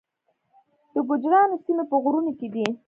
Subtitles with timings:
[0.93, 2.65] د ګوجرانو سیمې په غرونو کې دي